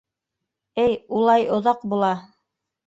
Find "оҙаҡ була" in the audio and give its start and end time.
1.59-2.15